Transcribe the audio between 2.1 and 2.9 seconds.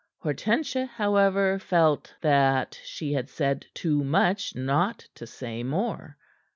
that